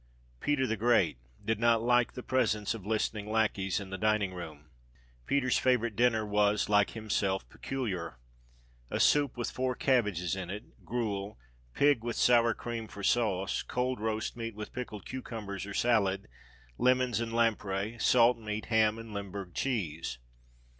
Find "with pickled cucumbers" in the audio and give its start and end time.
14.55-15.67